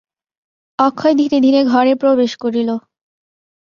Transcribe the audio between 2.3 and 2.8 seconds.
করিল।